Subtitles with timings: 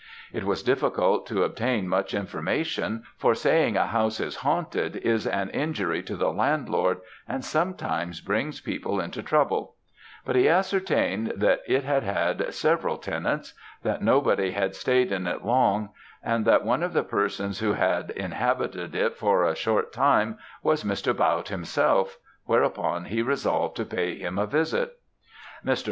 [0.33, 5.51] It was difficult to obtain much information for saying a house is haunted, is an
[5.51, 9.75] injury to the landlord, and sometimes brings people into trouble
[10.25, 13.53] but he ascertained that it had had several tenants,
[13.83, 15.89] that nobody had staid in it long,
[16.23, 20.83] and that one of the persons who had inhabited it for a short time, was
[20.83, 21.13] Mr.
[21.15, 24.93] Bautte himself, whereupon he resolved to pay him a visit.
[25.63, 25.79] "Mr.